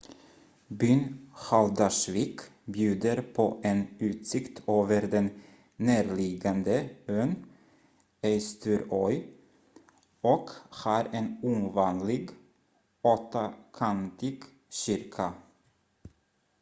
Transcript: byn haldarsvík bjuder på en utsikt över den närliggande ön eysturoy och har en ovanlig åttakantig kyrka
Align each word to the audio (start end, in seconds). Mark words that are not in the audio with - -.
byn 0.81 1.01
haldarsvík 1.47 2.39
bjuder 2.77 3.19
på 3.35 3.45
en 3.71 3.83
utsikt 4.07 4.61
över 4.75 5.07
den 5.11 5.29
närliggande 5.89 6.89
ön 7.17 7.37
eysturoy 8.31 9.21
och 10.31 10.49
har 10.81 11.09
en 11.21 11.37
ovanlig 11.53 12.29
åttakantig 13.13 14.43
kyrka 14.83 15.33